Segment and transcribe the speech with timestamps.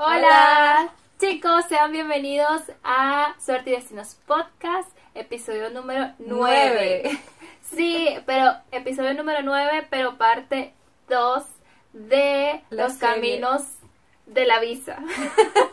[0.00, 0.92] Hola.
[1.18, 7.20] chicos, sean bienvenidos a Suerte y Destinos Podcast, episodio número 9.
[7.62, 10.72] Sí, pero episodio número 9, pero parte
[11.08, 11.42] 2
[11.94, 13.64] de los caminos
[14.26, 15.00] de la visa.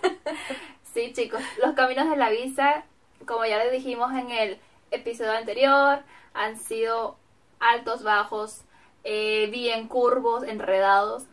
[0.96, 2.84] sí, chicos, los caminos de la visa,
[3.28, 6.00] como ya les dijimos en el episodio anterior,
[6.34, 7.16] han sido
[7.60, 8.65] altos, bajos,
[9.08, 11.26] eh, bien curvos, enredados.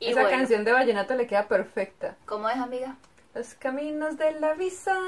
[0.00, 2.16] y Esa canción de Vallenato le queda perfecta.
[2.24, 2.96] ¿Cómo es, amiga?
[3.34, 4.98] Los caminos de la visa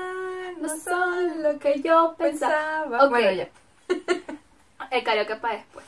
[0.61, 3.07] no son lo que yo pensaba.
[3.07, 3.09] Okay.
[3.09, 3.49] Bueno, ya.
[4.91, 5.85] El karaoke para después.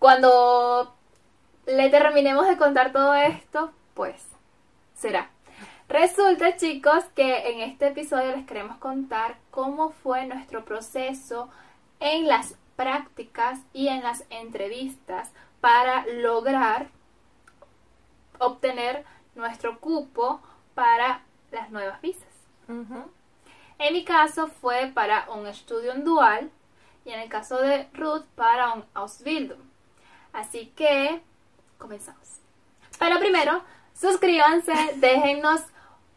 [0.00, 0.94] Cuando
[1.66, 4.20] le terminemos de contar todo esto, pues
[4.94, 5.30] será.
[5.88, 11.48] Resulta, chicos, que en este episodio les queremos contar cómo fue nuestro proceso
[12.00, 15.30] en las prácticas y en las entrevistas
[15.60, 16.88] para lograr
[18.38, 20.40] obtener nuestro cupo
[20.74, 21.20] para
[21.50, 22.24] las nuevas visas.
[23.78, 26.50] En mi caso fue para un estudio dual
[27.04, 29.60] y en el caso de Ruth para un Ausbildung.
[30.32, 31.20] Así que
[31.76, 32.40] comenzamos.
[32.98, 35.60] Pero primero, suscríbanse, déjennos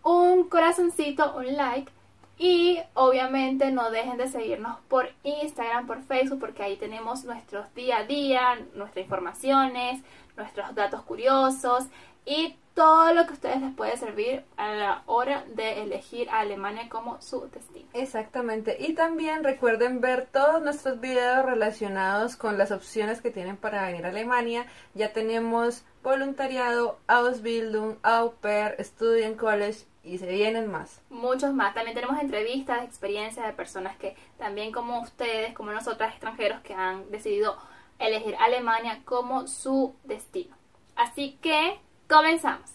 [0.02, 1.92] un corazoncito, un like
[2.38, 7.98] y obviamente no dejen de seguirnos por Instagram, por Facebook, porque ahí tenemos nuestros día
[7.98, 10.02] a día, nuestras informaciones,
[10.36, 11.86] nuestros datos curiosos
[12.26, 16.40] y todo lo que a ustedes les puede servir a la hora de elegir a
[16.40, 17.88] Alemania como su destino.
[17.94, 18.78] Exactamente.
[18.80, 24.06] Y también recuerden ver todos nuestros videos relacionados con las opciones que tienen para venir
[24.06, 24.66] a Alemania.
[24.96, 31.02] Ya tenemos voluntariado, Ausbildung, Au pair, Student College y se vienen más.
[31.10, 31.74] Muchos más.
[31.74, 37.10] También tenemos entrevistas, experiencias de personas que también como ustedes, como nosotras extranjeros que han
[37.10, 37.58] decidido
[38.00, 40.56] elegir Alemania como su destino.
[40.96, 42.70] Así que comenzamos.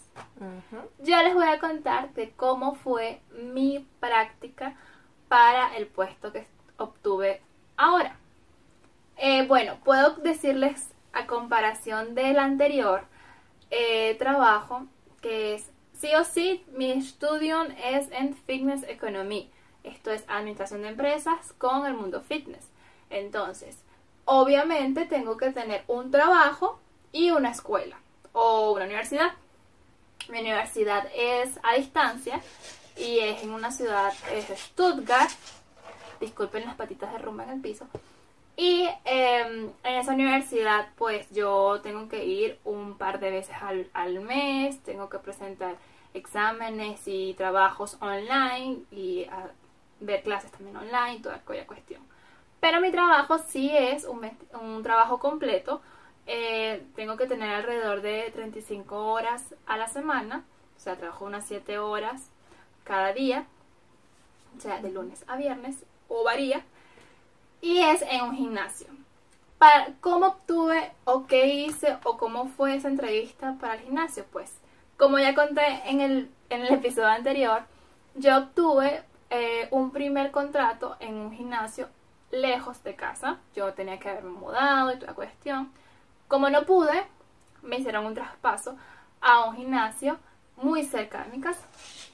[1.01, 4.75] Yo les voy a contar de cómo fue mi práctica
[5.29, 6.47] para el puesto que
[6.79, 7.43] obtuve
[7.77, 8.17] ahora.
[9.17, 13.03] Eh, bueno, puedo decirles a comparación del anterior
[13.71, 14.87] eh, trabajo
[15.21, 19.51] que es Sí o sí, mi estudio es en Fitness Economy.
[19.83, 22.69] Esto es administración de empresas con el mundo fitness.
[23.11, 23.77] Entonces,
[24.25, 26.79] obviamente tengo que tener un trabajo
[27.11, 27.99] y una escuela
[28.33, 29.33] o una universidad.
[30.29, 32.41] Mi universidad es a distancia
[32.97, 35.33] y es en una ciudad, es Stuttgart.
[36.21, 37.89] Disculpen las patitas de rumba en el piso.
[38.57, 43.89] Y em, en esa universidad, pues yo tengo que ir un par de veces al,
[43.95, 45.77] al mes, tengo que presentar
[46.15, 49.27] exámenes y trabajos online y
[50.01, 52.03] ver clases también online, toda aquella cuestión.
[52.61, 54.29] Pero mi trabajo sí es un,
[54.61, 55.81] un trabajo completo.
[56.27, 60.45] Eh, tengo que tener alrededor de 35 horas a la semana,
[60.77, 62.29] o sea, trabajo unas 7 horas
[62.85, 63.47] cada día,
[64.57, 66.65] o sea, de lunes a viernes, o varía
[67.61, 68.89] y es en un gimnasio.
[69.59, 74.25] Para, ¿Cómo obtuve o qué hice o cómo fue esa entrevista para el gimnasio?
[74.31, 74.53] Pues,
[74.99, 77.63] como ya conté en el, en el episodio anterior,
[78.17, 81.89] yo obtuve eh, un primer contrato en un gimnasio
[82.31, 83.39] lejos de casa.
[83.55, 85.73] Yo tenía que haberme mudado y toda cuestión.
[86.27, 87.07] Como no pude,
[87.63, 88.77] me hicieron un traspaso
[89.21, 90.19] a un gimnasio
[90.57, 91.67] muy cerca de mi casa.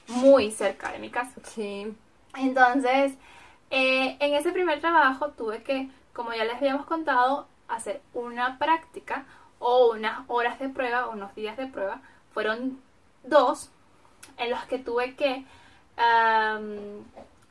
[0.07, 1.33] Muy cerca de mi casa.
[1.43, 1.91] Sí.
[2.35, 3.15] Entonces,
[3.71, 9.25] eh, en ese primer trabajo tuve que, como ya les habíamos contado, hacer una práctica
[9.57, 12.01] o unas horas de prueba, unos días de prueba.
[12.35, 12.81] Fueron
[13.23, 13.71] dos
[14.37, 15.45] en los que tuve que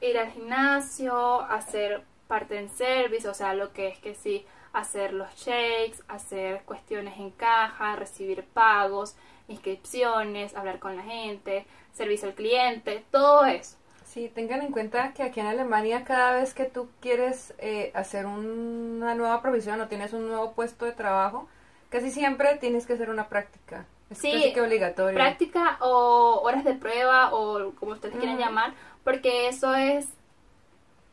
[0.03, 4.45] ir al gimnasio, hacer parte en service, o sea, lo que es que sí,
[4.75, 9.17] hacer los shakes, hacer cuestiones en caja, recibir pagos,
[9.49, 13.79] inscripciones, hablar con la gente, servicio al cliente, todo eso.
[14.05, 18.27] Sí, tengan en cuenta que aquí en Alemania cada vez que tú quieres eh, hacer
[18.27, 21.49] una nueva provisión o tienes un nuevo puesto de trabajo,
[21.89, 23.87] casi siempre tienes que hacer una práctica.
[24.15, 25.15] Es sí, casi que obligatorio.
[25.15, 28.73] Práctica o horas de prueba o como ustedes quieran llamar,
[29.03, 30.07] porque eso es,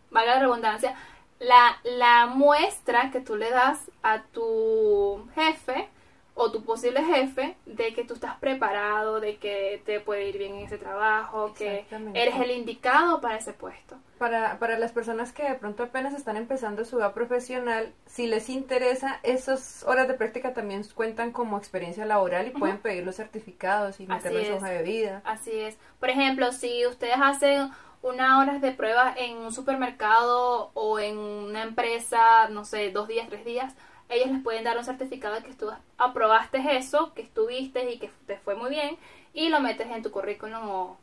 [0.09, 0.95] valga la redundancia,
[1.39, 5.89] la, la muestra que tú le das a tu jefe
[6.33, 10.55] o tu posible jefe de que tú estás preparado, de que te puede ir bien
[10.55, 13.97] en ese trabajo, que eres el indicado para ese puesto.
[14.17, 18.49] Para, para las personas que de pronto apenas están empezando su vida profesional, si les
[18.49, 23.99] interesa, esas horas de práctica también cuentan como experiencia laboral y pueden pedir los certificados
[23.99, 25.21] y meterlos en hoja de vida.
[25.25, 25.77] Así es.
[25.99, 27.71] Por ejemplo, si ustedes hacen
[28.03, 33.27] unas horas de prueba en un supermercado o en una empresa, no sé, dos días,
[33.29, 33.75] tres días,
[34.11, 38.11] ellos les pueden dar un certificado de que tú aprobaste eso, que estuviste y que
[38.27, 38.97] te fue muy bien
[39.33, 40.97] y lo metes en tu currículum o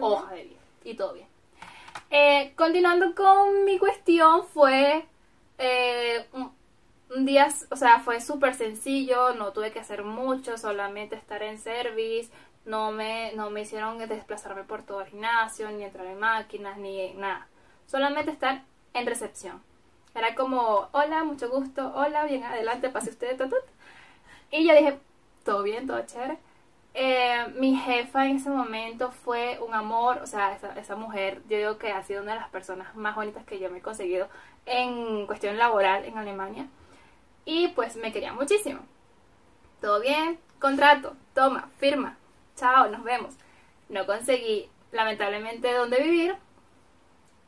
[0.00, 1.28] hoja de vida y todo bien.
[2.10, 5.06] Eh, continuando con mi cuestión fue
[5.58, 11.42] eh, un, día, o sea, fue súper sencillo, no tuve que hacer mucho, solamente estar
[11.42, 12.30] en service,
[12.64, 17.12] no me, no me hicieron desplazarme por todo el gimnasio, ni entrar en máquinas, ni
[17.14, 17.46] nada.
[17.86, 18.62] Solamente estar
[18.92, 19.62] en recepción.
[20.16, 23.38] Era como, hola, mucho gusto, hola, bien, adelante, pase usted,
[24.50, 24.98] Y yo dije,
[25.44, 26.38] todo bien, todo chévere.
[26.94, 31.58] Eh, mi jefa en ese momento fue un amor, o sea, esa, esa, mujer, yo
[31.58, 34.28] digo que ha sido una de las personas más bonitas que yo me he conseguido
[34.64, 36.66] en cuestión laboral en Alemania.
[37.44, 38.80] Y pues me quería muchísimo.
[39.82, 42.16] Todo bien, contrato, toma, firma,
[42.56, 43.34] chao, nos vemos.
[43.90, 46.36] No conseguí, lamentablemente, dónde vivir.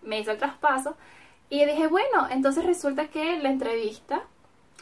[0.02, 0.96] Me hizo el traspaso.
[1.50, 4.22] Y dije, bueno, entonces resulta que la entrevista,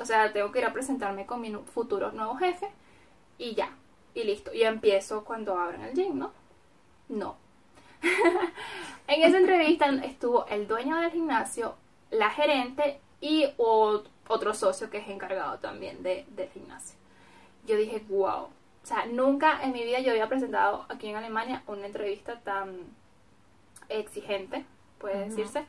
[0.00, 2.68] o sea, tengo que ir a presentarme con mi futuro nuevo jefe.
[3.38, 3.70] Y ya,
[4.14, 4.52] y listo.
[4.52, 6.32] Y empiezo cuando abran el gym, ¿no?
[7.08, 7.36] No.
[9.06, 11.76] en esa entrevista estuvo el dueño del gimnasio,
[12.10, 16.96] la gerente y otro socio que es encargado también de, del gimnasio.
[17.66, 18.48] Yo dije, wow.
[18.82, 22.76] O sea, nunca en mi vida yo había presentado aquí en Alemania una entrevista tan
[23.88, 24.64] exigente,
[24.98, 25.64] puede decirse,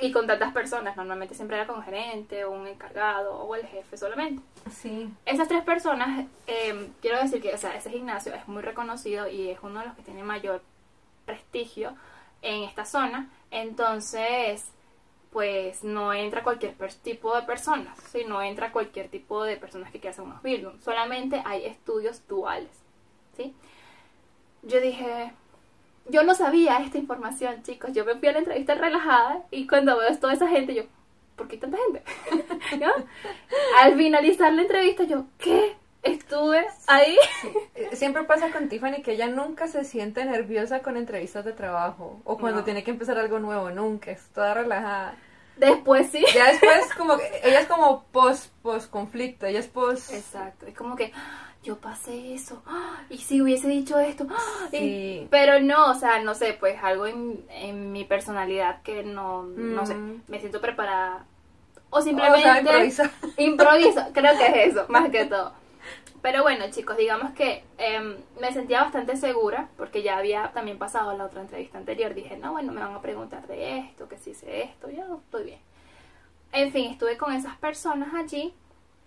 [0.00, 0.96] y con tantas personas.
[0.96, 4.42] Normalmente siempre era con gerente o un encargado o el jefe solamente.
[4.70, 5.08] Sí.
[5.26, 9.50] Esas tres personas, eh, quiero decir que o sea, ese gimnasio es muy reconocido y
[9.50, 10.62] es uno de los que tiene mayor
[11.24, 11.94] prestigio
[12.42, 13.30] en esta zona.
[13.50, 14.64] Entonces,
[15.30, 20.12] pues no entra cualquier tipo de personas, sino entra cualquier tipo de personas que quieran
[20.12, 20.84] hacer unos buildings.
[20.84, 22.70] Solamente hay estudios duales.
[23.36, 23.54] ¿sí?
[24.62, 25.32] Yo dije,
[26.08, 27.92] yo no sabía esta información, chicos.
[27.92, 30.84] Yo me fui a la entrevista relajada y cuando veo toda esa gente, yo,
[31.36, 32.02] ¿por qué tanta gente?
[33.78, 35.76] Al finalizar la entrevista, yo, ¿qué?
[36.02, 37.16] Estuve ahí.
[37.92, 42.36] Siempre pasa con Tiffany que ella nunca se siente nerviosa con entrevistas de trabajo o
[42.36, 45.16] cuando tiene que empezar algo nuevo, nunca, es toda relajada.
[45.56, 46.24] Después sí.
[46.34, 50.74] Ya después como que ella es como post post conflicto, ella es post Exacto, es
[50.74, 51.12] como que
[51.64, 52.62] yo pasé eso,
[53.08, 54.26] y si hubiese dicho esto,
[55.30, 59.94] pero no, o sea, no sé, pues algo en, mi personalidad que no, no sé,
[59.94, 60.24] mm.
[60.28, 61.24] me siento preparada.
[61.88, 62.52] O simplemente o
[63.38, 65.54] improviso, creo que es eso, más que todo.
[66.22, 71.16] Pero bueno, chicos, digamos que em, me sentía bastante segura porque ya había también pasado
[71.16, 72.14] la otra entrevista anterior.
[72.14, 75.44] Dije, no, bueno, me van a preguntar de esto, que si hice esto, yo estoy
[75.44, 75.60] bien.
[76.52, 78.54] En fin, estuve con esas personas allí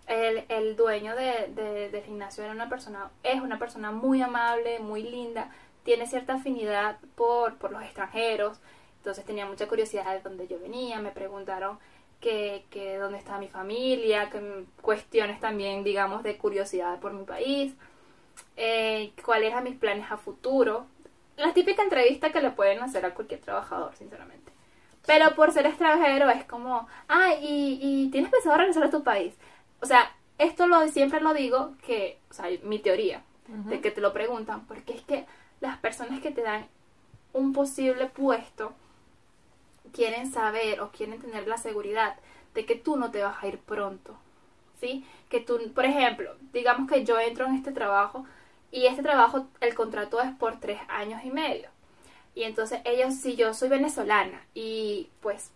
[0.08, 4.80] el, el dueño de, de, del gimnasio era una persona, es una persona muy amable,
[4.80, 5.50] muy linda,
[5.84, 8.58] tiene cierta afinidad por, por los extranjeros,
[8.96, 11.78] entonces tenía mucha curiosidad de dónde yo venía, me preguntaron
[12.20, 17.74] que, que dónde estaba mi familia, que cuestiones también, digamos, de curiosidad por mi país,
[18.56, 20.86] eh, cuáles eran mis planes a futuro,
[21.36, 24.52] la típica entrevista que le pueden hacer a cualquier trabajador, sinceramente.
[25.06, 29.34] Pero por ser extranjero es como, ah, y, y tienes pensado regresar a tu país
[29.80, 34.02] o sea, esto lo siempre lo digo que, o sea, mi teoría, de que te
[34.02, 35.24] lo preguntan, porque es que
[35.60, 36.66] las personas que te dan
[37.32, 38.74] un posible puesto
[39.92, 42.16] quieren saber o quieren tener la seguridad
[42.54, 44.16] de que tú no te vas a ir pronto,
[44.80, 45.04] ¿sí?
[45.28, 48.26] Que tú, por ejemplo, digamos que yo entro en este trabajo
[48.70, 51.68] y este trabajo, el contrato es por tres años y medio.
[52.34, 55.50] Y entonces ellos, si yo soy venezolana y pues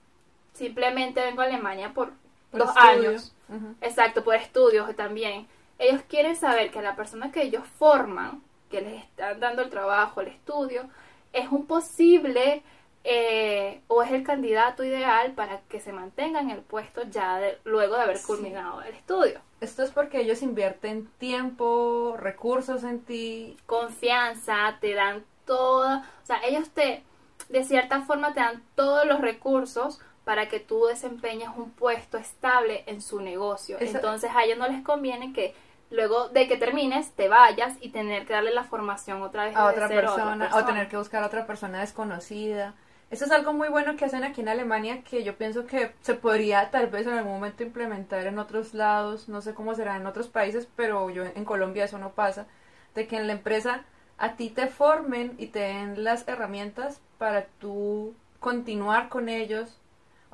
[0.53, 2.13] simplemente vengo a Alemania por
[2.53, 3.35] dos años,
[3.81, 5.47] exacto, por estudios también,
[5.79, 10.21] ellos quieren saber que la persona que ellos forman, que les están dando el trabajo,
[10.21, 10.89] el estudio,
[11.33, 12.63] es un posible
[13.05, 17.97] eh, o es el candidato ideal para que se mantenga en el puesto ya luego
[17.97, 19.41] de haber culminado el estudio.
[19.61, 23.57] Esto es porque ellos invierten tiempo, recursos en ti.
[23.67, 27.03] Confianza, te dan toda, o sea, ellos te,
[27.49, 32.85] de cierta forma te dan todos los recursos para que tú desempeñes un puesto estable
[32.87, 33.77] en su negocio.
[33.81, 35.55] Entonces a ellos no les conviene que
[35.91, 39.67] luego de que termines te vayas y tener que darle la formación otra vez a
[39.67, 42.75] otra, persona, o tener que buscar a otra persona desconocida.
[43.13, 46.15] Eso es algo muy bueno que hacen aquí en Alemania que yo pienso que se
[46.15, 50.07] podría tal vez en algún momento implementar en otros lados, no sé cómo será en
[50.07, 52.47] otros países, pero yo en Colombia eso no pasa,
[52.95, 53.85] de que en la empresa
[54.17, 59.79] a ti te formen y te den las herramientas para tú continuar con ellos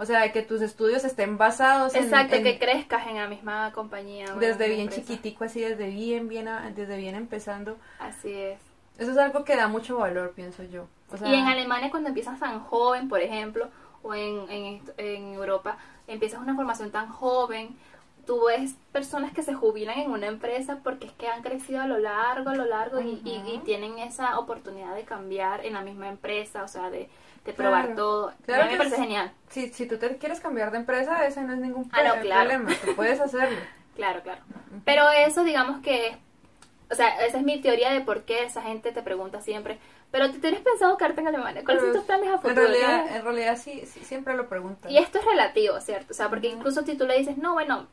[0.01, 2.05] o sea, que tus estudios estén basados en...
[2.05, 4.33] Exacto, que crezcas en la misma compañía.
[4.39, 7.77] Desde bien chiquitico, así, desde bien, bien, desde bien empezando.
[7.99, 8.68] Así es.
[8.99, 10.87] Eso es algo que da mucho valor, pienso yo.
[11.25, 13.69] y en Alemania cuando empiezas tan joven, por ejemplo,
[14.03, 17.77] o en, en, en Europa, empiezas una formación tan joven,
[18.27, 21.87] tú ves personas que se jubilan en una empresa porque es que han crecido a
[21.87, 26.09] lo largo, a lo largo y, y- tienen esa oportunidad de cambiar en la misma
[26.09, 27.09] empresa, o sea, de,
[27.45, 27.97] de probar Claro.
[27.97, 28.33] todo.
[28.45, 29.33] Claro a mí me parece es- genial.
[29.49, 32.49] Si, si tú te quieres cambiar de empresa, ese no es ningún Ah, no, claro.
[32.51, 32.71] problema.
[32.85, 33.59] Tú puedes hacerlo.
[33.99, 34.41] Claro, claro.
[34.85, 36.17] Pero eso, digamos que,
[36.91, 39.79] o sea, esa es mi teoría de por qué esa gente te pregunta siempre,
[40.11, 41.63] pero ¿te tienes pensado quedarte en Alemania?
[41.65, 42.63] ¿Cuáles son tus planes a En futuro?
[42.63, 43.17] realidad, ¿Qué?
[43.17, 44.91] en realidad sí, sí, siempre lo preguntan.
[44.91, 46.13] Y esto es relativo, ¿cierto?
[46.13, 47.87] O sea, porque incluso si tú le dices, no, bueno,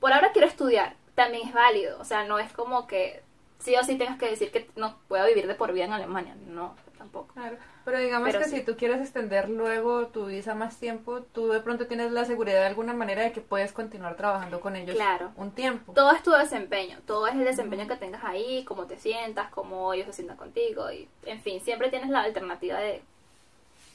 [0.00, 1.98] por ahora quiero estudiar, también es válido.
[2.00, 3.22] O sea, no es como que
[3.58, 6.34] sí o sí tengas que decir que no puedo vivir de por vida en Alemania.
[6.48, 6.74] No,
[7.04, 7.34] tampoco.
[7.34, 8.56] Claro, pero digamos Pero que sí.
[8.58, 12.60] si tú quieres extender luego tu visa más tiempo, tú de pronto tienes la seguridad
[12.60, 15.32] de alguna manera de que puedes continuar trabajando con ellos Claro.
[15.36, 15.92] un tiempo.
[15.92, 19.92] Todo es tu desempeño, todo es el desempeño que tengas ahí, cómo te sientas, cómo
[19.92, 23.02] ellos se sientan contigo y, en fin, siempre tienes la alternativa de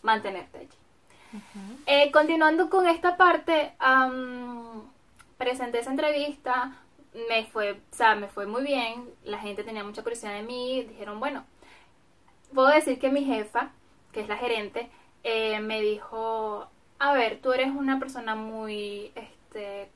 [0.04, 0.70] mantenerte allí.
[1.86, 4.84] Eh, continuando con esta parte, am,
[5.38, 6.74] presenté esa entrevista,
[7.30, 10.84] me fue, o sea, me fue muy bien, la gente tenía mucha curiosidad de mí,
[10.84, 11.44] dijeron, bueno,
[12.54, 13.72] puedo decir que mi jefa,
[14.12, 14.90] que es la gerente,
[15.24, 16.68] eh, me dijo,
[17.00, 19.90] a ver, tú eres una persona muy, este,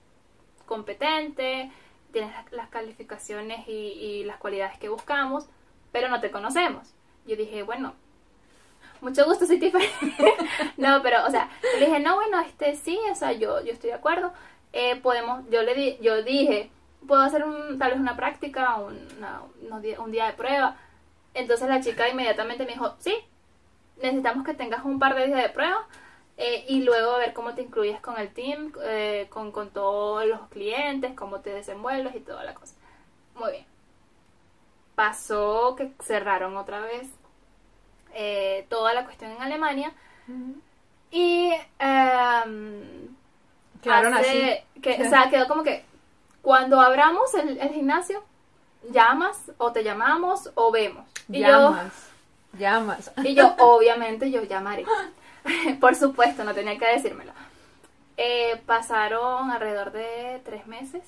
[0.65, 1.72] competente,
[2.12, 5.48] tienes las, calificaciones y, las cualidades que buscamos,
[5.91, 6.93] pero no te conocemos.
[7.25, 7.93] Yo dije, bueno,
[9.01, 9.83] mucho gusto, soy Tiffany.
[10.77, 13.89] no, pero, o sea, le dije, no, bueno, este sí, o sea, yo, yo estoy
[13.89, 14.33] de acuerdo.
[14.72, 16.72] Eh, podemos, yo le di, yo dije,
[17.07, 20.77] puedo hacer un, tal vez una práctica, una- unos di- un día de prueba.
[21.33, 23.15] Entonces la chica inmediatamente me dijo, sí,
[24.01, 25.87] necesitamos que tengas un par de días de prueba
[26.37, 30.41] eh, y luego ver cómo te incluyes con el team, eh, con, con todos los
[30.49, 32.75] clientes, cómo te desenvuelves y toda la cosa.
[33.35, 33.65] Muy bien.
[34.95, 37.07] Pasó que cerraron otra vez
[38.13, 39.91] eh, toda la cuestión en Alemania
[41.11, 43.09] y em,
[43.81, 44.81] Quedaron hace- así.
[44.81, 45.83] que, o sea, quedó como que
[46.41, 48.23] cuando abramos el, el gimnasio,
[48.91, 51.05] llamas o te llamamos o vemos.
[51.29, 52.09] Y yo, Llamas.
[52.57, 53.11] Llamas.
[53.23, 54.85] y yo, obviamente, yo llamaré.
[55.79, 57.31] Por supuesto, no tenía que decírmelo.
[58.17, 61.03] Eh, pasaron alrededor de tres meses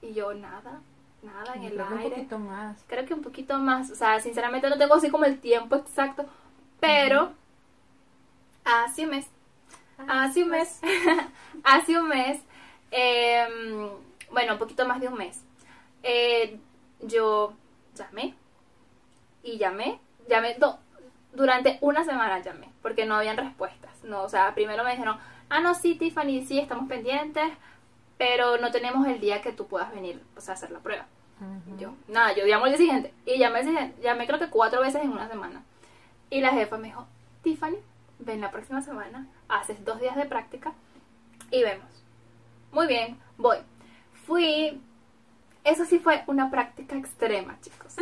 [0.00, 0.80] y yo nada,
[1.22, 2.16] nada en el Creo que un aire.
[2.16, 2.76] poquito más.
[2.86, 3.90] Creo que un poquito más.
[3.90, 6.24] O sea, sinceramente no tengo así como el tiempo exacto,
[6.80, 7.32] pero
[8.64, 9.26] hace un mes,
[10.08, 10.80] hace un mes,
[11.64, 12.40] hace un mes,
[12.90, 13.88] em,
[14.30, 15.42] bueno, un poquito más de un mes,
[16.02, 16.58] eh,
[17.00, 17.52] yo
[17.94, 18.34] llamé
[19.42, 20.78] y llamé, llamé do-
[21.32, 23.90] durante una semana llamé, porque no habían respuestas.
[24.04, 25.16] No, o sea, primero me dijeron,
[25.48, 27.50] ah, no, sí, Tiffany, sí, estamos pendientes,
[28.18, 31.06] pero no tenemos el día que tú puedas venir pues, a hacer la prueba.
[31.78, 33.12] Yo, nada, yo llamo al día siguiente.
[33.26, 35.62] Y llamé, al siguiente- llamé creo que cuatro veces en una semana.
[36.30, 37.06] Y la jefa me dijo,
[37.42, 37.76] Tiffany,
[38.20, 40.72] ven la próxima semana, haces dos días de práctica
[41.50, 41.86] y vemos.
[42.70, 43.56] Muy bien, voy.
[44.26, 44.80] Fui,
[45.64, 47.96] eso sí fue una práctica extrema, chicos.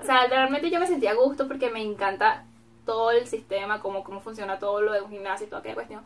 [0.00, 2.44] O sea, realmente yo me sentía a gusto porque me encanta
[2.84, 6.02] todo el sistema, cómo, cómo funciona todo lo de un gimnasio y toda aquella cuestión.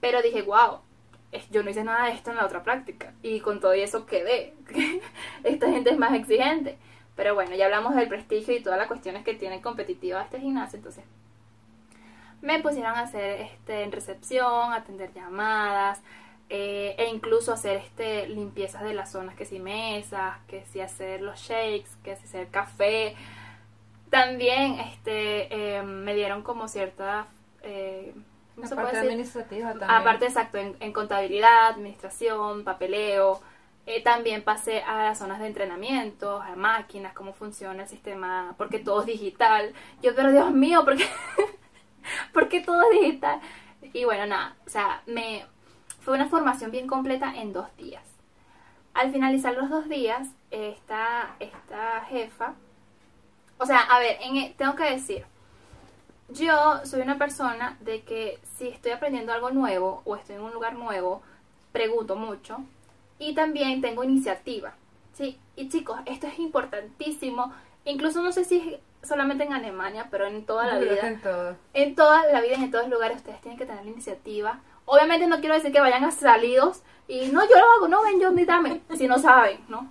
[0.00, 0.80] Pero dije, wow,
[1.50, 3.12] yo no hice nada de esto en la otra práctica.
[3.22, 4.54] Y con todo eso quedé.
[5.44, 6.78] Esta gente es más exigente.
[7.16, 10.78] Pero bueno, ya hablamos del prestigio y todas las cuestiones que tiene competitiva este gimnasio.
[10.78, 11.04] Entonces,
[12.42, 16.02] me pusieron a hacer este, en recepción, atender llamadas,
[16.48, 21.22] eh, e incluso hacer este limpiezas de las zonas, que si mesas, que si hacer
[21.22, 23.16] los shakes, que si hacer café.
[24.10, 27.26] También este, eh, me dieron como cierta...
[27.62, 28.14] Eh,
[28.54, 29.10] ¿cómo La se parte puede decir?
[29.10, 29.90] administrativa también.
[29.90, 33.40] Aparte, exacto, en, en contabilidad, administración, papeleo.
[33.86, 38.78] Eh, también pasé a las zonas de entrenamiento, a máquinas, cómo funciona el sistema, porque
[38.78, 39.74] todo es digital.
[40.02, 41.06] Yo, pero Dios mío, ¿por qué,
[42.32, 43.40] ¿por qué todo es digital?
[43.92, 45.44] Y bueno, nada, o sea, me
[46.04, 48.02] fue una formación bien completa en dos días.
[48.94, 52.54] Al finalizar los dos días, esta, esta jefa,
[53.58, 55.24] o sea, a ver, en, e- tengo que decir,
[56.28, 60.52] yo soy una persona de que si estoy aprendiendo algo nuevo o estoy en un
[60.52, 61.22] lugar nuevo,
[61.72, 62.58] pregunto mucho
[63.18, 64.74] y también tengo iniciativa.
[65.12, 67.52] Sí, y chicos, esto es importantísimo.
[67.84, 68.58] Incluso no sé si
[69.02, 71.08] es solamente en Alemania, pero en toda la vida.
[71.08, 71.56] en todo.
[71.74, 74.60] En toda la vida y en todos los lugares ustedes tienen que tener la iniciativa.
[74.86, 78.20] Obviamente no quiero decir que vayan a salidos y no, yo lo hago, no, ven,
[78.20, 79.90] yo invítame, si no saben, ¿no?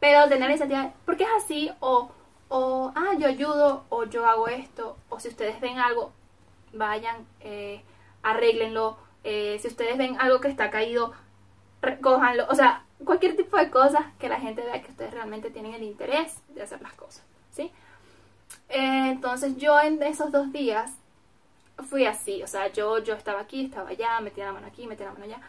[0.00, 2.10] Pero tener la iniciativa, porque es así, o,
[2.48, 6.12] o, ah, yo ayudo, o yo hago esto, o si ustedes ven algo,
[6.72, 7.82] vayan, eh,
[8.22, 11.12] arréglenlo, eh, si ustedes ven algo que está caído,
[11.80, 15.74] recójanlo, o sea, cualquier tipo de cosas que la gente vea que ustedes realmente tienen
[15.74, 17.22] el interés de hacer las cosas,
[17.52, 17.72] ¿sí?
[18.68, 20.92] Eh, entonces yo en esos dos días
[21.88, 25.06] fui así, o sea, yo, yo estaba aquí, estaba allá, metía la mano aquí, metía
[25.06, 25.40] la mano allá.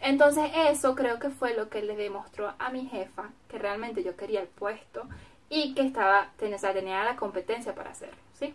[0.00, 4.16] Entonces eso creo que fue lo que le demostró a mi jefa que realmente yo
[4.16, 5.08] quería el puesto
[5.48, 8.54] y que estaba, tenía, o sea, tenía la competencia para hacerlo, ¿sí?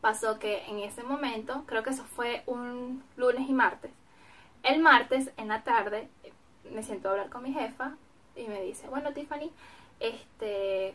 [0.00, 3.90] Pasó que en ese momento, creo que eso fue un lunes y martes,
[4.62, 6.08] el martes en la tarde
[6.70, 7.96] me siento a hablar con mi jefa
[8.36, 9.50] y me dice, bueno Tiffany,
[9.98, 10.94] este,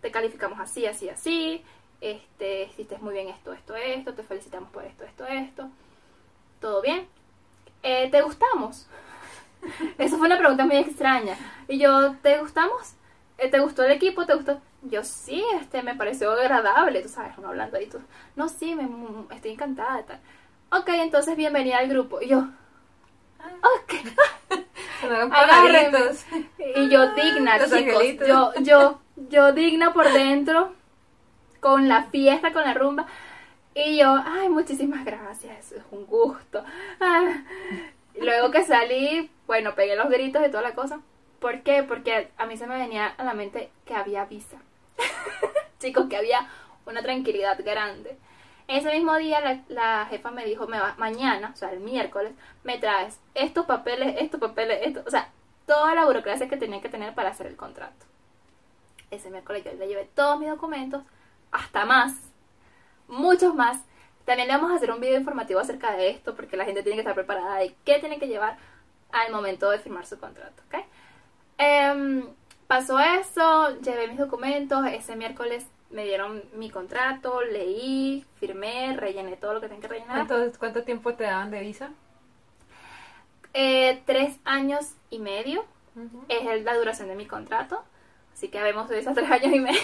[0.00, 1.64] te calificamos así, así, así,
[2.00, 5.70] este, hiciste muy bien esto, esto, esto, te felicitamos por esto, esto, esto,
[6.60, 7.06] todo bien,
[7.82, 8.86] eh, ¿te gustamos?
[9.98, 11.36] Eso fue una pregunta muy extraña.
[11.68, 12.94] Y yo, ¿te gustamos?
[13.38, 14.26] Eh, ¿Te gustó el equipo?
[14.26, 14.60] ¿Te gustó?
[14.82, 17.98] Yo sí, este, me pareció agradable, tú sabes, uno hablando ahí, tú,
[18.36, 18.88] no, sí, me,
[19.34, 20.20] estoy encantada, tal.
[20.70, 22.20] Ok, entonces bienvenida al grupo.
[22.20, 23.94] Y yo, ok.
[26.76, 28.02] Y yo digna, chicos.
[28.26, 30.72] Yo, yo, yo digna por dentro,
[31.66, 33.06] con la fiesta, con la rumba.
[33.74, 36.62] Y yo, ay, muchísimas gracias, es un gusto.
[37.00, 37.42] Ah.
[38.14, 41.00] Luego que salí, bueno, pegué los gritos y toda la cosa.
[41.40, 41.82] ¿Por qué?
[41.82, 44.58] Porque a mí se me venía a la mente que había visa.
[45.80, 46.48] Chicos, que había
[46.86, 48.16] una tranquilidad grande.
[48.68, 52.32] Ese mismo día la, jefa me dijo, me va, mañana, o sea, el miércoles,
[52.62, 55.30] me traes estos papeles, estos papeles, esto, o sea,
[55.66, 58.06] toda la burocracia que tenía que tener para hacer el contrato.
[59.10, 61.02] Ese miércoles yo le llevé todos mis documentos,
[61.50, 62.14] hasta más,
[63.08, 63.78] muchos más.
[64.24, 66.96] También le vamos a hacer un video informativo acerca de esto, porque la gente tiene
[66.96, 68.58] que estar preparada de qué tiene que llevar
[69.12, 70.84] al momento de firmar su contrato, ¿ok?
[71.58, 72.26] Em,
[72.66, 79.54] pasó eso, llevé mis documentos, ese miércoles me dieron mi contrato, leí, firmé, rellené todo
[79.54, 80.18] lo que tenía que rellenar.
[80.18, 81.90] Entonces, ¿cuánto tiempo te daban de visa?
[83.54, 85.64] Eh, tres años y medio
[86.28, 87.82] es la duración de mi contrato,
[88.34, 89.80] así que habemos de esos tres años y medio.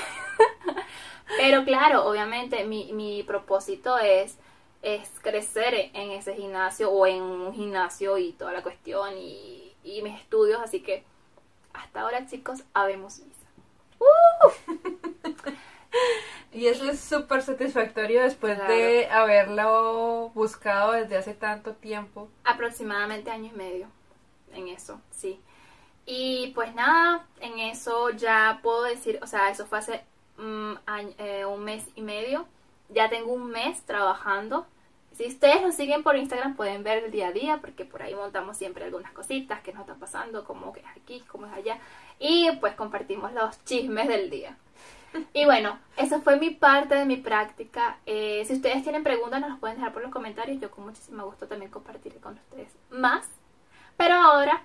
[1.38, 4.38] Pero claro, obviamente mi, mi propósito es,
[4.82, 10.02] es crecer en ese gimnasio o en un gimnasio y toda la cuestión y, y
[10.02, 11.04] mis estudios, así que
[11.72, 13.46] hasta ahora chicos, habemos visa.
[13.98, 15.50] ¡Uh!
[16.52, 22.28] Y eso es súper satisfactorio después de haberlo buscado desde hace tanto tiempo.
[22.44, 23.86] Aproximadamente año y medio
[24.52, 25.40] en eso, sí.
[26.04, 30.04] Y pues nada, en eso ya puedo decir, o sea, eso fue hace
[30.36, 30.72] mm,
[31.18, 32.46] eh, un mes y medio.
[32.88, 34.66] Ya tengo un mes trabajando.
[35.12, 38.14] Si ustedes nos siguen por Instagram pueden ver el día a día porque por ahí
[38.14, 41.78] montamos siempre algunas cositas que nos están pasando, como que es aquí, como es allá.
[42.18, 44.56] Y pues compartimos los chismes del día.
[45.34, 47.98] Y bueno, eso fue mi parte de mi práctica.
[48.06, 50.60] Eh, si ustedes tienen preguntas, nos las pueden dejar por los comentarios.
[50.60, 53.28] Yo con muchísimo gusto también compartiré con ustedes más.
[53.98, 54.62] Pero ahora,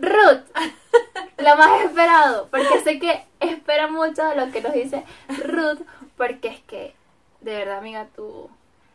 [0.00, 0.44] Ruth,
[1.38, 5.04] lo más esperado, porque sé que espera mucho de lo que nos dice
[5.44, 5.80] Ruth,
[6.16, 6.94] porque es que,
[7.40, 8.50] de verdad, amiga, tú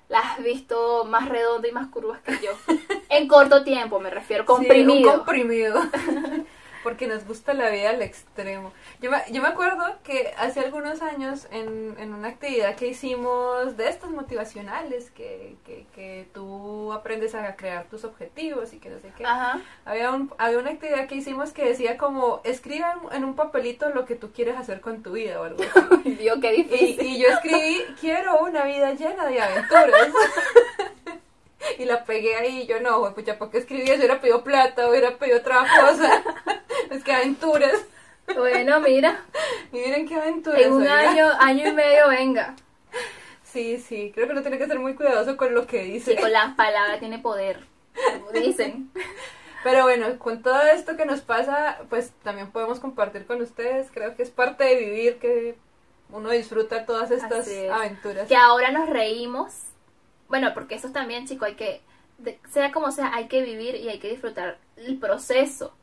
[0.10, 2.52] la has visto más redonda y más curvas que yo.
[3.10, 5.12] En corto tiempo, me refiero, comprimido.
[5.12, 5.80] Sí, comprimido.
[6.84, 8.74] porque nos gusta la vida al extremo.
[9.02, 13.78] Yo me, yo me acuerdo que hace algunos años en, en una actividad que hicimos
[13.78, 19.00] de estos motivacionales, que, que, que, tú aprendes a crear tus objetivos y que no
[19.00, 19.26] sé qué,
[19.86, 24.06] Había, un, había una actividad que hicimos que decía como, escribe en un papelito lo
[24.06, 26.12] que tú quieres hacer con tu vida o algo así.
[26.19, 27.06] Dios, qué difícil.
[27.06, 30.08] Y, y yo escribí, quiero una vida llena de aventuras.
[31.78, 33.97] y la pegué ahí y yo no, güey, pucha, ¿por qué escribí eso?
[33.97, 36.23] Hubiera pedido plata, hubiera pedido otra cosa.
[36.91, 37.86] es que aventuras.
[38.38, 39.19] Bueno, mira.
[39.73, 40.62] miren qué aventuras.
[40.62, 42.56] En un año, año y medio, venga.
[43.43, 46.15] Sí, sí, creo que uno tiene que ser muy cuidadoso con lo que dice.
[46.15, 47.60] Sí, con las palabras tiene poder,
[47.93, 48.89] como dicen.
[49.62, 53.91] Pero bueno, con todo esto que nos pasa, pues también podemos compartir con ustedes.
[53.93, 55.58] Creo que es parte de vivir que
[56.10, 58.30] uno disfruta todas estas aventuras.
[58.30, 59.52] Que ahora nos reímos
[60.28, 61.82] bueno, porque eso también, chico, hay que,
[62.50, 65.74] sea como sea, hay que vivir y hay que disfrutar el proceso.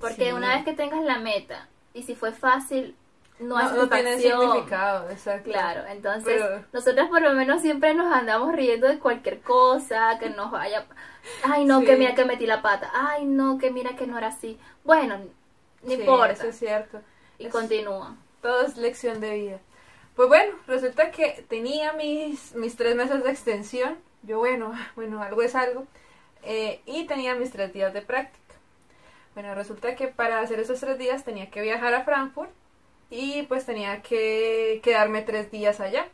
[0.00, 2.96] Porque una vez que tengas la meta, y si fue fácil,
[3.38, 5.50] no, no, no tiene significado, exacto.
[5.50, 10.50] Claro, entonces nosotros por lo menos siempre nos andamos riendo de cualquier cosa que nos
[10.50, 10.86] vaya.
[11.42, 12.90] Ay, no, que mira que metí la pata.
[12.94, 14.58] Ay, no, que mira que no era así.
[14.84, 15.18] Bueno,
[15.82, 16.32] no importa.
[16.32, 17.00] Eso es cierto.
[17.38, 18.16] Y continúa.
[18.40, 19.58] Todo es lección de vida.
[20.16, 23.98] Pues bueno, resulta que tenía mis, mis tres meses de extensión.
[24.22, 25.86] Yo, bueno, bueno, algo es algo.
[26.42, 28.42] Eh, y tenía mis tres días de práctica.
[29.34, 32.50] Bueno, resulta que para hacer esos tres días tenía que viajar a Frankfurt
[33.10, 36.08] y pues tenía que quedarme tres días allá.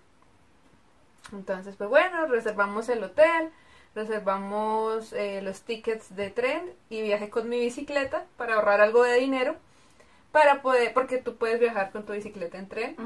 [1.32, 3.50] Entonces, pues bueno, reservamos el hotel,
[3.94, 9.14] reservamos eh, los tickets de tren y viajé con mi bicicleta para ahorrar algo de
[9.20, 9.56] dinero
[10.33, 12.97] para poder, porque tú puedes viajar con tu bicicleta en tren.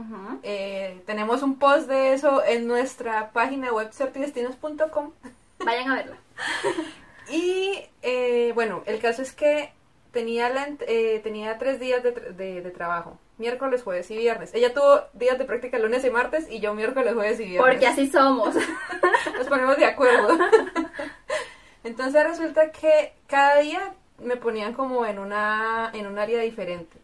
[0.43, 5.13] Eh, tenemos un post de eso en nuestra página web certidestinos.com.
[5.65, 6.17] Vayan a verla.
[7.29, 9.73] Y eh, bueno, el caso es que
[10.13, 13.19] tenía, la, eh, tenía tres días de, de- de trabajo.
[13.37, 14.55] Miércoles, jueves y viernes.
[14.55, 17.69] Ella tuvo días de práctica lunes y martes y yo miércoles, jueves y viernes.
[17.69, 18.55] Porque así somos.
[19.37, 20.39] Nos ponemos de acuerdo.
[21.85, 26.97] Entonces resulta que cada día me ponían como en una en un área diferente.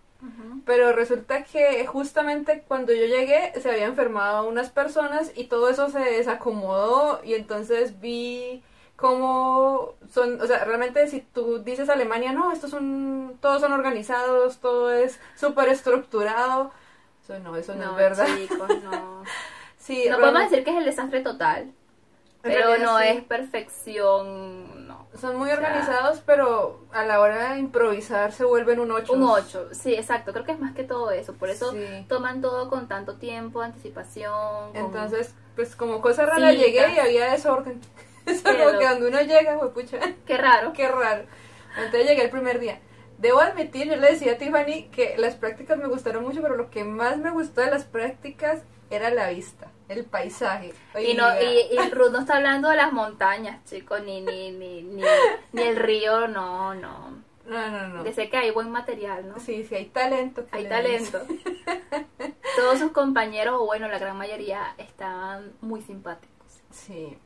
[0.64, 5.90] Pero resulta que justamente cuando yo llegué se habían enfermado unas personas y todo eso
[5.90, 8.62] se desacomodó y entonces vi
[8.96, 14.58] cómo son, o sea, realmente si tú dices Alemania, no, estos son, todos son organizados,
[14.58, 16.70] todo es súper estructurado.
[17.24, 18.26] Eso no, eso no, es verdad.
[18.36, 19.22] chicos, no.
[19.78, 21.62] Sí, No podemos decir que es el desastre total.
[21.62, 21.74] En
[22.42, 23.04] Pero no sí.
[23.06, 24.81] es perfección.
[25.20, 29.12] Son muy O sea, organizados, pero a la hora de improvisar se vuelven un 8.
[29.12, 30.32] Un 8, sí, exacto.
[30.32, 31.34] Creo que es más que todo eso.
[31.34, 32.06] Por eso Sí.
[32.08, 34.32] toman todo con tanto tiempo, anticipación.
[34.72, 37.80] con- Entonces, pues como cosa rara llegué y había desorden.
[38.26, 40.72] Eso Qué como que cuando uno llega, pues pucha, Qué raro.
[40.72, 41.24] qué raro.
[41.76, 42.78] Entonces llegué el primer día.
[43.18, 46.70] Debo admitir, yo le decía a Tiffany que las prácticas me gustaron mucho, pero lo
[46.70, 48.60] que más me gustó de las prácticas
[48.96, 50.74] era la vista, el paisaje.
[51.00, 54.82] Y, no, y, y Ruth no está hablando de las montañas, chicos, ni, ni, ni,
[54.82, 55.02] ni,
[55.52, 57.22] ni el río, no, no.
[57.46, 58.04] No, no, no.
[58.04, 59.38] Desde que hay buen material, ¿no?
[59.40, 60.44] Sí, sí, hay talento.
[60.52, 61.20] Hay le talento.
[62.56, 66.62] Todos sus compañeros, o bueno, la gran mayoría, estaban muy simpáticos.
[66.70, 67.18] Sí.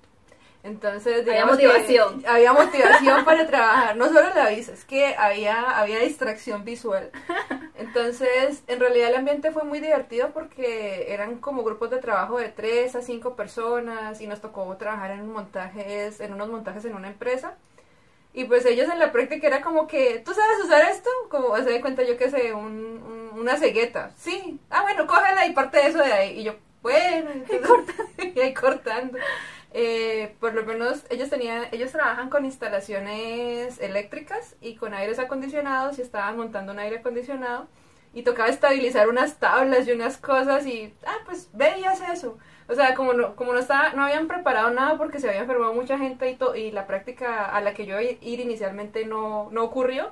[0.66, 2.24] Entonces, Había que motivación.
[2.26, 3.96] había motivación para trabajar.
[3.96, 7.10] No solo la vista, es que había, había distracción visual.
[7.78, 12.48] Entonces, en realidad el ambiente fue muy divertido porque eran como grupos de trabajo de
[12.48, 17.08] tres a cinco personas y nos tocó trabajar en montajes, en unos montajes en una
[17.08, 17.54] empresa.
[18.34, 21.08] Y pues ellos en la práctica era como que, ¿tú sabes usar esto?
[21.30, 24.10] Como se de cuenta yo que sé, un, un- una cegueta.
[24.18, 24.58] Sí.
[24.70, 26.40] Ah, bueno, cógela y parte de eso de ahí.
[26.40, 27.94] Y yo, bueno, entonces-
[28.34, 29.16] y ahí cortando.
[29.72, 35.98] Eh, por lo menos ellos tenían, ellos trabajan con instalaciones eléctricas y con aires acondicionados
[35.98, 37.66] y estaban montando un aire acondicionado
[38.14, 42.38] y tocaba estabilizar unas tablas y unas cosas y, ah, pues ve y haz eso.
[42.68, 45.74] O sea, como no, como no estaba, no habían preparado nada porque se había enfermado
[45.74, 49.04] mucha gente y, to- y la práctica a la que yo iba a ir inicialmente
[49.06, 50.10] no, no ocurrió.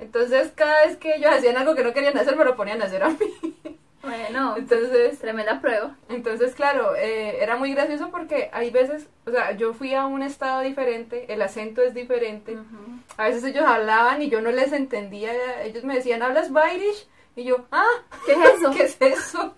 [0.00, 2.86] Entonces, cada vez que ellos hacían algo que no querían hacer, me lo ponían a
[2.86, 3.16] hacer a mí.
[4.04, 5.96] Bueno, Entonces, tremenda prueba.
[6.08, 10.22] entonces, claro, eh, era muy gracioso porque hay veces, o sea, yo fui a un
[10.22, 12.56] estado diferente, el acento es diferente.
[13.16, 15.62] A veces ellos hablaban y yo no les entendía.
[15.62, 17.08] Ellos me decían, ¿hablas Bairish?
[17.36, 17.84] Y yo, ah,
[18.26, 18.70] ¿Qué es eso?
[18.76, 19.54] ¿qué es eso?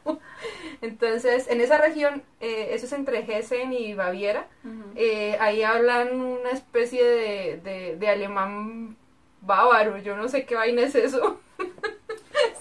[0.81, 4.47] Entonces, en esa región, eh, eso es entre Hessen y Baviera,
[4.95, 8.97] eh, ahí hablan una especie de, de, de alemán
[9.43, 11.41] bávaro, yo no sé qué vaina es eso.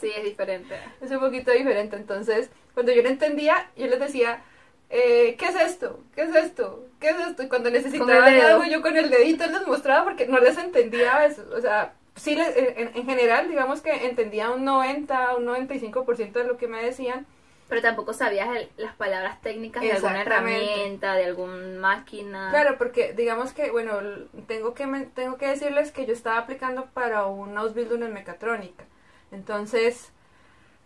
[0.05, 0.75] Sí, es diferente.
[1.01, 1.95] es un poquito diferente.
[1.95, 4.41] Entonces, cuando yo no entendía, yo les decía,
[4.89, 5.99] eh, ¿qué es esto?
[6.15, 6.85] ¿Qué es esto?
[6.99, 7.43] ¿Qué es esto?
[7.43, 11.43] Y cuando necesitaban algo, yo con el dedito les mostraba porque no les entendía eso.
[11.55, 16.45] O sea, sí, les- en, en general, digamos que entendía un 90, un 95% de
[16.45, 17.25] lo que me decían.
[17.67, 22.49] Pero tampoco sabías el- las palabras técnicas de alguna herramienta, de alguna máquina.
[22.51, 23.99] Claro, porque digamos que, bueno,
[24.47, 28.85] tengo que, tengo que decirles que yo estaba aplicando para un Ausbildung en mecatrónica.
[29.31, 30.11] Entonces,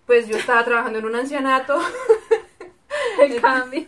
[0.06, 1.80] pues yo estaba trabajando en un ancianato.
[3.22, 3.88] el cambio.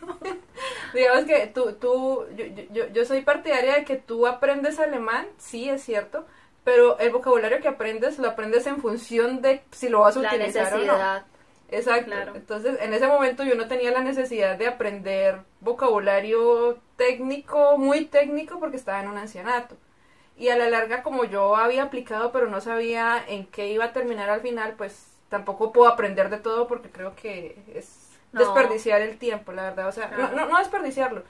[0.94, 5.70] Digamos que tú, tú yo, yo, yo soy partidaria de que tú aprendes alemán, sí,
[5.70, 6.26] es cierto,
[6.64, 10.30] pero el vocabulario que aprendes lo aprendes en función de si lo vas a La
[10.30, 10.84] utilizar o no.
[10.84, 11.26] necesidad.
[11.70, 12.06] Exacto.
[12.06, 12.36] Claro.
[12.36, 18.60] Entonces, en ese momento yo no tenía la necesidad de aprender vocabulario técnico, muy técnico,
[18.60, 19.78] porque estaba en un ancianato.
[20.38, 23.94] Y a la larga, como yo había aplicado, pero no sabía en qué iba a
[23.94, 28.40] terminar al final, pues tampoco puedo aprender de todo porque creo que es No.
[28.40, 29.88] desperdiciar el tiempo, la verdad.
[29.88, 31.24] O sea, no, no desperdiciarlo,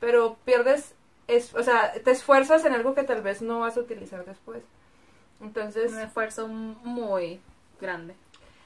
[0.00, 0.94] pero pierdes,
[1.28, 4.62] es, o sea, te esfuerzas en algo que tal vez no vas a utilizar después.
[5.40, 7.40] Entonces, Un esfuerzo muy
[7.80, 8.14] grande.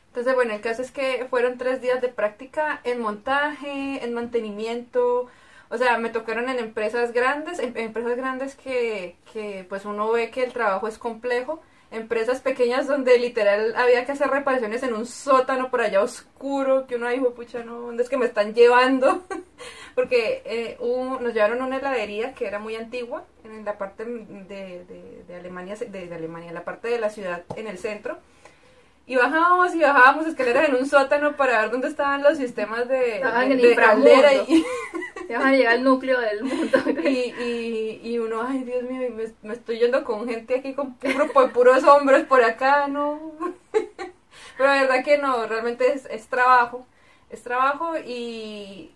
[0.09, 5.29] entonces, bueno, el caso es que fueron tres días de práctica en montaje, en mantenimiento.
[5.73, 10.13] O sea, me tocaron en empresas grandes, en, en empresas grandes que, que pues uno
[10.13, 11.63] ve que el trabajo es complejo.
[11.91, 16.97] Empresas pequeñas donde literal había que hacer reparaciones en un sótano por allá oscuro, que
[16.97, 19.23] uno dijo, pucha, no, ¿dónde es que me están llevando?
[19.95, 24.85] Porque eh, nos llevaron a una heladería que era muy antigua, en la parte de,
[24.85, 28.19] de, de Alemania, de, de Alemania, la parte de la ciudad en el centro.
[29.13, 33.17] Y bajábamos y bajábamos escaleras en un sótano para ver dónde estaban los sistemas de,
[33.17, 34.11] Estaban de, en de inframundo.
[34.11, 34.65] caldera y,
[35.35, 36.79] a llegar al núcleo del mundo.
[37.05, 40.97] y, y, y uno, ay Dios mío, me, me estoy yendo con gente aquí, con
[40.99, 43.33] grupo de puros hombres por acá, no.
[44.57, 46.87] Pero la verdad que no, realmente es, es trabajo,
[47.29, 48.93] es trabajo y,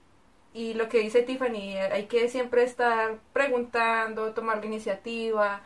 [0.54, 5.60] y lo que dice Tiffany, hay que siempre estar preguntando, tomar la iniciativa.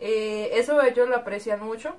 [0.00, 1.94] Eh, eso ellos lo aprecian mucho.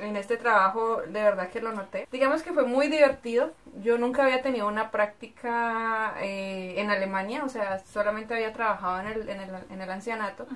[0.00, 2.06] En este trabajo de verdad que lo noté.
[2.12, 3.52] Digamos que fue muy divertido.
[3.80, 9.06] Yo nunca había tenido una práctica eh, en Alemania, o sea, solamente había trabajado en
[9.06, 10.46] el, en el, en el ancianato.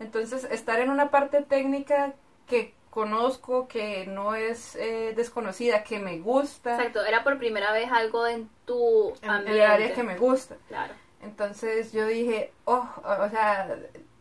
[0.00, 2.12] Entonces, estar en una parte técnica
[2.46, 6.76] que conozco, que no es eh, desconocida, que me gusta.
[6.76, 9.64] Exacto, era por primera vez algo en tu en ambiente.
[9.64, 10.56] el área que me gusta.
[10.68, 10.94] Claro.
[11.20, 13.76] Entonces yo dije, oh, o sea,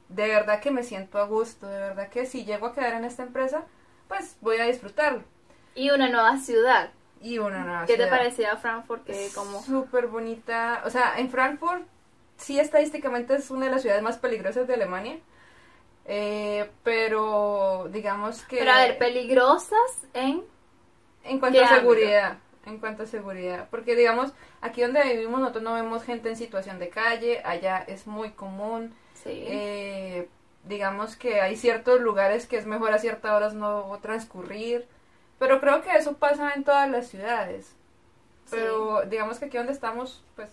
[0.09, 3.05] de verdad que me siento a gusto, de verdad que si llego a quedar en
[3.05, 3.65] esta empresa,
[4.07, 5.23] pues voy a disfrutarlo.
[5.75, 6.91] Y una nueva ciudad.
[7.21, 8.09] Y una nueva ¿Qué te ciudad.
[8.09, 9.05] parecía Frankfurt?
[9.05, 9.61] Que como...
[9.63, 10.81] Súper bonita.
[10.85, 11.83] O sea, en Frankfurt
[12.37, 15.17] sí estadísticamente es una de las ciudades más peligrosas de Alemania.
[16.05, 18.57] Eh, pero digamos que...
[18.57, 20.43] Pero a ver, peligrosas en...
[21.23, 21.81] En cuanto ¿Qué a ámbito?
[21.81, 26.35] seguridad, en cuanto a seguridad, porque digamos, aquí donde vivimos nosotros no vemos gente en
[26.35, 29.29] situación de calle, allá es muy común, Sí.
[29.47, 30.27] eh,
[30.63, 34.87] digamos que hay ciertos lugares que es mejor a ciertas horas no transcurrir,
[35.39, 37.75] pero creo que eso pasa en todas las ciudades,
[38.49, 40.49] pero digamos que aquí donde estamos, pues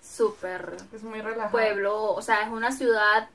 [0.00, 1.50] Súper es muy relajado.
[1.50, 3.28] pueblo, o sea, es una ciudad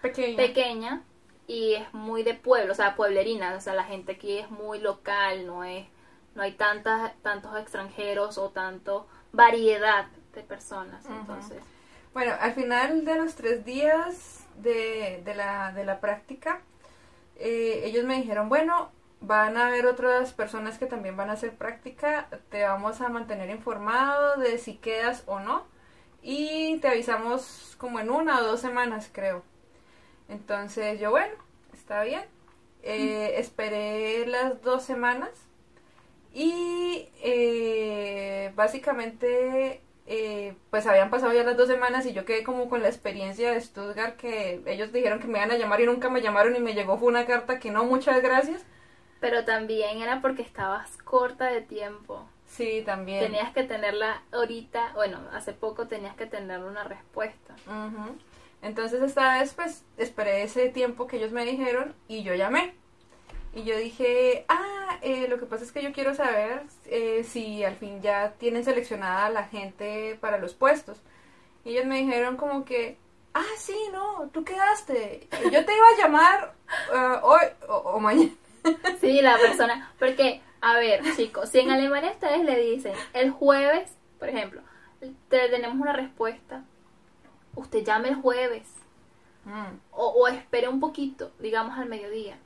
[0.00, 0.36] Pequeño.
[0.36, 1.02] pequeña
[1.48, 4.78] y es muy de pueblo, o sea, pueblerina, o sea, la gente aquí es muy
[4.78, 5.86] local, no es
[6.34, 11.62] no hay tantas tantos extranjeros o tanto variedad de personas, entonces.
[12.14, 16.60] Bueno, al final de los tres días de, de, la, de la práctica,
[17.36, 21.52] eh, ellos me dijeron, bueno, van a haber otras personas que también van a hacer
[21.52, 25.64] práctica, te vamos a mantener informado de si quedas o no
[26.22, 29.42] y te avisamos como en una o dos semanas, creo.
[30.28, 31.34] Entonces yo, bueno,
[31.72, 32.24] está bien.
[32.82, 35.30] Eh, esperé las dos semanas
[36.32, 42.68] y eh, básicamente eh, pues habían pasado ya las dos semanas y yo quedé como
[42.68, 46.08] con la experiencia de Stuttgart que ellos dijeron que me iban a llamar y nunca
[46.08, 48.64] me llamaron y me llegó fue una carta que no, muchas gracias.
[49.20, 52.28] Pero también era porque estabas corta de tiempo.
[52.46, 53.20] Sí, también.
[53.20, 57.54] Tenías que tenerla ahorita, bueno, hace poco tenías que tener una respuesta.
[58.60, 62.74] Entonces esta vez pues esperé ese tiempo que ellos me dijeron y yo llamé.
[63.54, 67.64] Y yo dije, ah, eh, lo que pasa es que yo quiero saber eh, si
[67.64, 70.98] al fin ya tienen seleccionada a la gente para los puestos.
[71.64, 72.96] Y ellos me dijeron como que,
[73.34, 75.28] ah, sí, no, tú quedaste.
[75.50, 76.54] Yo te iba a llamar
[76.92, 78.32] ah, hoy o, o mañana.
[79.00, 83.96] Sí, la persona, porque, a ver, chicos, si en Alemania ustedes le dicen el jueves,
[84.20, 84.60] por ejemplo,
[85.00, 86.62] te tenemos una respuesta,
[87.56, 88.68] usted llame el jueves
[89.44, 92.38] Mm, o, o espere un poquito, digamos al mediodía.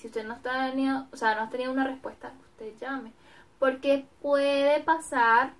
[0.00, 3.12] Si usted no está tenido, o sea, no ha tenido una respuesta, usted llame,
[3.58, 5.52] porque puede pasar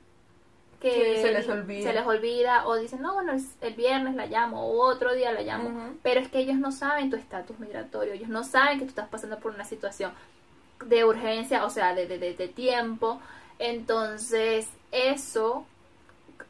[0.80, 1.82] que Sí, se les olvida.
[1.82, 5.30] se les olvida o dicen, no, bueno, el, el viernes la llamo o otro día
[5.32, 5.68] la llamo,
[6.02, 9.08] pero es que ellos no saben tu estatus migratorio, ellos no saben que tú estás
[9.08, 10.12] pasando por una situación
[10.86, 13.20] de urgencia, o sea, de, de, de- de tiempo.
[13.58, 15.66] Entonces, eso,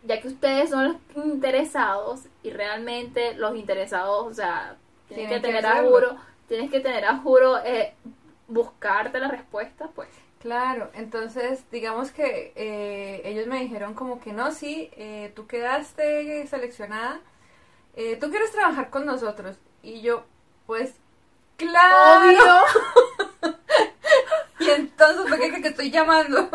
[0.04, 4.76] ya que ustedes son los interesados y realmente los interesados, o sea,
[5.08, 5.90] Tienen que que tener a hacerlo.
[6.50, 7.94] Tienes que tener a juro eh,
[8.48, 10.08] buscarte la respuesta, pues.
[10.40, 16.46] Claro, entonces digamos que eh, ellos me dijeron como que no, sí, eh, tú quedaste
[16.46, 17.20] seleccionada,
[18.20, 19.56] tú quieres trabajar con nosotros.
[19.82, 20.24] Y yo,
[20.66, 20.94] pues,
[21.56, 22.64] claro.
[24.58, 26.50] y entonces, ¿por qué que estoy llamando?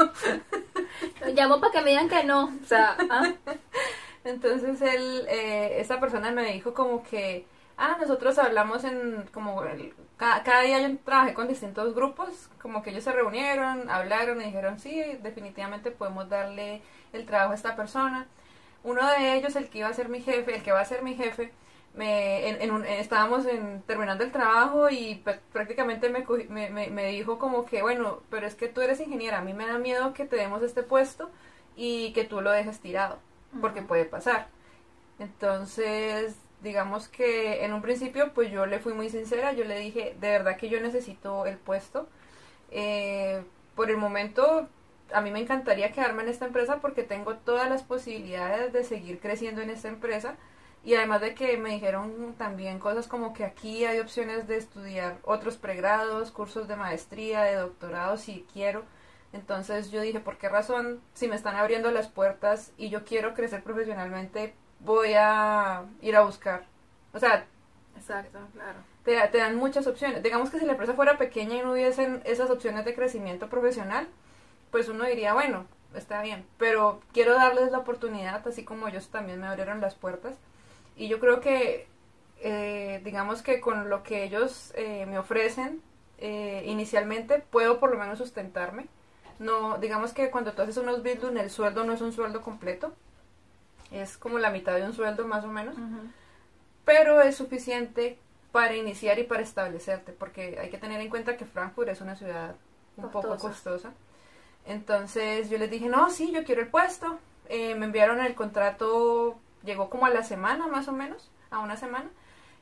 [1.33, 3.33] Llamo para que me digan que no, o sea, ¿ah?
[4.25, 7.45] Entonces él, eh, esta persona me dijo como que,
[7.77, 12.91] ah, nosotros hablamos en, como, el- cada, día yo trabajé con distintos grupos, como que
[12.91, 16.81] ellos se reunieron, hablaron y dijeron, sí, definitivamente podemos darle
[17.13, 18.27] el trabajo a esta persona.
[18.83, 21.01] Uno de ellos, el que iba a ser mi jefe, el que va a ser
[21.03, 21.51] mi jefe,
[21.95, 27.07] me, en, en un- estábamos en, terminando el trabajo y pr- prácticamente me, me, me,
[27.07, 30.13] dijo como que, bueno, pero es que tú eres ingeniera, a mí me da miedo
[30.13, 31.29] que te demos este puesto
[31.75, 33.17] y que tú lo dejes tirado,
[33.61, 34.47] porque puede pasar.
[35.19, 40.15] Entonces, digamos que en un principio, pues yo le fui muy sincera, yo le dije,
[40.19, 42.07] de verdad que yo necesito el puesto.
[42.71, 43.43] Eh,
[43.75, 44.67] por el momento,
[45.13, 49.19] a mí me encantaría quedarme en esta empresa porque tengo todas las posibilidades de seguir
[49.19, 50.35] creciendo en esta empresa.
[50.83, 55.17] Y además de que me dijeron también cosas como que aquí hay opciones de estudiar
[55.23, 58.83] otros pregrados, cursos de maestría, de doctorado si quiero.
[59.33, 63.33] Entonces yo dije, ¿por qué razón si me están abriendo las puertas y yo quiero
[63.33, 64.53] crecer profesionalmente,
[64.85, 66.65] voy a ir a buscar?
[67.13, 67.45] O sea,
[67.95, 68.79] Exacto, claro.
[69.03, 70.23] te, te dan muchas opciones.
[70.23, 74.07] Digamos que si la empresa fuera pequeña y no hubiesen esas opciones de crecimiento profesional,
[74.71, 79.39] pues uno diría, bueno, está bien, pero quiero darles la oportunidad, así como ellos también
[79.39, 80.35] me abrieron las puertas.
[80.95, 81.87] Y yo creo que
[82.41, 85.81] eh, digamos que con lo que ellos eh, me ofrecen
[86.17, 88.87] eh, inicialmente puedo por lo menos sustentarme.
[89.39, 92.93] No, digamos que cuando tú haces unos building el sueldo no es un sueldo completo,
[93.97, 95.75] es como la mitad de un sueldo más o menos,
[96.83, 98.17] pero es suficiente
[98.51, 102.15] para iniciar y para establecerte, porque hay que tener en cuenta que Frankfurt es una
[102.15, 102.55] ciudad
[102.97, 103.91] un poco costosa.
[104.65, 107.19] Entonces yo les dije, no, sí, yo quiero el puesto.
[107.49, 112.09] me enviaron el contrato, llegó como a la semana más o menos, a una semana.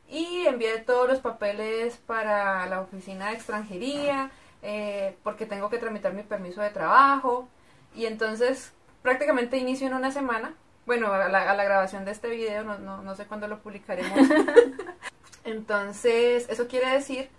[0.10, 4.32] Y envié todos los papeles para la oficina de extranjería
[4.64, 7.48] eh, porque tengo que tramitar mi permiso de trabajo.
[7.94, 12.78] Y entonces prácticamente inicio en una semana bueno a la, grabación de este video no,
[12.78, 14.18] no, no sé cuándo lo publicaremos.
[15.44, 17.30] Entonces eso quiere decir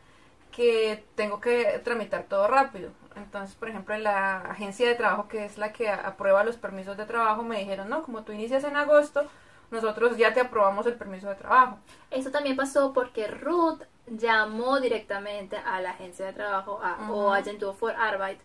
[0.51, 2.91] que tengo que tramitar todo rápido.
[3.17, 6.97] Entonces por ejemplo en la agencia de trabajo que es la que aprueba los permisos
[6.97, 9.29] de trabajo me dijeron no como tú inicias en agosto
[9.71, 11.79] nosotros ya te aprobamos el permiso de trabajo.
[12.11, 17.43] Eso también pasó porque Ruth llamó directamente a la agencia de trabajo a, o a
[17.75, 18.41] for Arbeit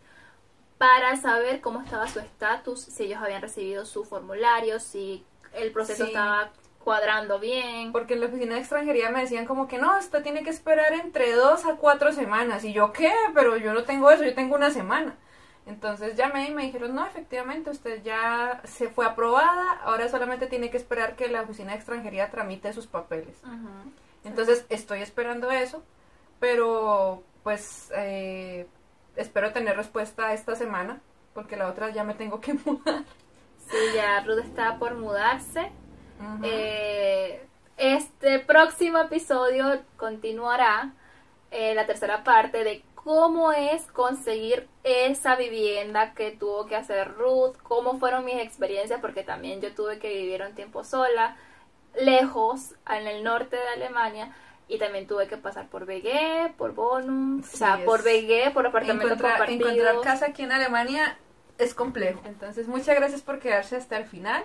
[0.79, 6.05] para saber cómo estaba su estatus, si ellos habían recibido su formulario, si el proceso
[6.05, 7.91] estaba cuadrando bien.
[7.91, 10.93] Porque en la oficina de extranjería me decían como que no, esto tiene que esperar
[10.93, 12.63] entre dos a cuatro semanas.
[12.63, 13.11] Y yo, ¿qué?
[13.35, 15.17] Pero yo no tengo eso, yo tengo una semana.
[15.65, 20.71] Entonces llamé y me dijeron, no, efectivamente, usted ya se fue aprobada, ahora solamente tiene
[20.71, 23.37] que esperar que la oficina de extranjería tramite sus papeles.
[24.23, 25.83] Entonces estoy esperando eso,
[26.39, 28.65] pero pues eh,
[29.19, 31.01] espero tener respuesta esta semana,
[31.33, 33.03] porque la otra ya me tengo que mudar.
[33.69, 35.71] Sí, ya Ruth está por mudarse.
[36.43, 37.45] Eh,
[37.77, 40.91] este próximo episodio continuará
[41.51, 47.55] eh, la tercera parte de cómo es conseguir esa vivienda que tuvo que hacer Ruth,
[47.63, 51.37] cómo fueron mis experiencias, porque también yo tuve que vivir un tiempo sola,
[51.95, 54.35] lejos, en el norte de Alemania,
[54.69, 59.17] y también tuve que pasar por BG, por Bonum, o sea, por BG, por apartamentos
[59.17, 61.17] encontrar, Encontrar casa aquí en Alemania
[61.57, 62.21] es complejo.
[62.25, 64.43] Entonces, muchas gracias por quedarse hasta el final.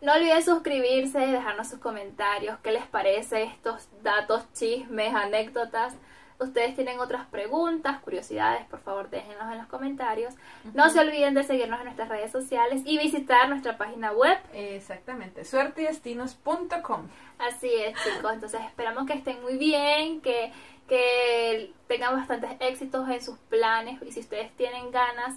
[0.00, 5.94] No olviden suscribirse, dejarnos sus comentarios, qué les parece estos datos, chismes, anécdotas
[6.42, 10.34] ustedes tienen otras preguntas, curiosidades, por favor déjenlos en los comentarios.
[10.74, 14.38] No se olviden de seguirnos en nuestras redes sociales y visitar nuestra página web.
[14.52, 17.08] Exactamente, suertedestinos.com.
[17.38, 18.32] Así es, chicos.
[18.32, 20.52] Entonces esperamos que estén muy bien, que,
[20.88, 25.36] que tengan bastantes éxitos en sus planes y si ustedes tienen ganas,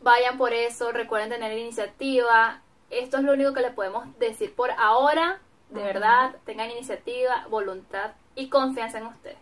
[0.00, 2.60] vayan por eso, recuerden tener iniciativa.
[2.90, 5.40] Esto es lo único que les podemos decir por ahora.
[5.70, 9.41] De verdad, tengan iniciativa, voluntad y confianza en ustedes.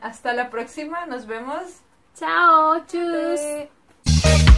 [0.00, 1.06] Hasta la próxima.
[1.06, 1.80] Nos vemos.
[2.14, 2.84] Chao.
[2.86, 4.51] Chus.